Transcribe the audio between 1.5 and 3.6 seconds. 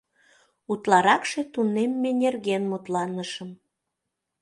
тунемме нерген мутланышым.